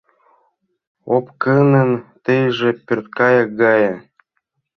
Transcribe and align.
Опкынын 1.15 1.91
тийже 2.23 2.69
пӧрткайык 2.85 3.49
гае... 3.61 3.93